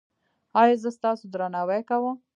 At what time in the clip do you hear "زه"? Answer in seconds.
0.83-0.89